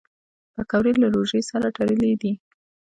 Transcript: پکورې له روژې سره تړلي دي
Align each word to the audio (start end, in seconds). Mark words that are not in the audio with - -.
پکورې 0.53 0.91
له 1.01 1.07
روژې 1.13 1.41
سره 1.49 1.67
تړلي 1.77 2.13
دي 2.21 2.31